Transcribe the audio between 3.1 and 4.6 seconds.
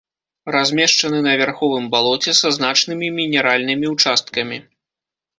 мінеральнымі ўчасткамі.